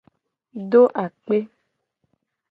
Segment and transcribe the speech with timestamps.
[0.71, 1.37] Do akpe.